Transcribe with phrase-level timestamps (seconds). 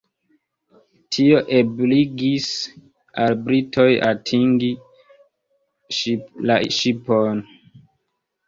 [1.15, 2.47] Tio ebligis
[3.25, 4.73] al britoj atingi
[6.51, 7.49] la ŝipon.